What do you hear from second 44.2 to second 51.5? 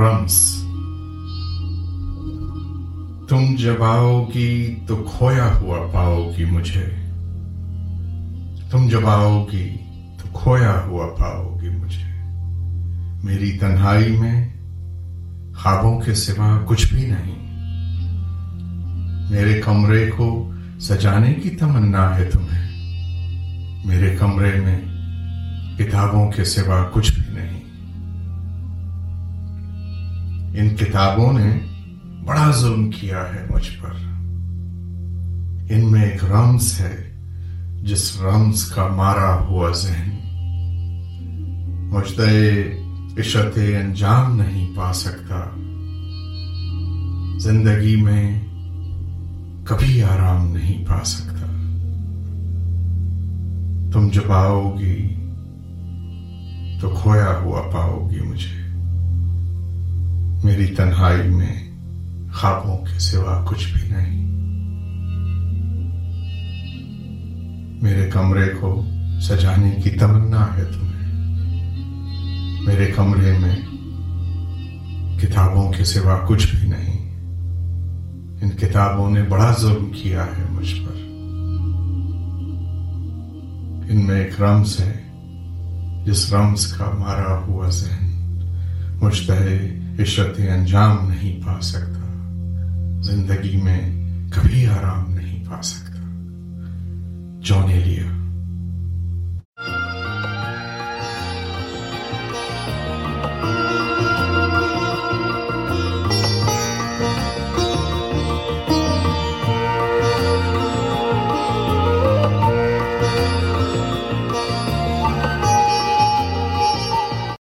نہیں پا سکتا۔ زندگی میں کبھی آرام نہیں پا سکتا۔